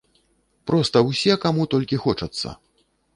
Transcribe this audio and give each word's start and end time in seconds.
Проста 0.69 1.03
ўсе, 1.09 1.35
каму 1.43 1.67
толькі 1.73 1.99
хочацца! 2.07 2.55